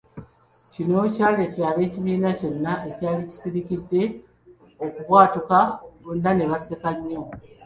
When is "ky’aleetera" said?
1.13-1.69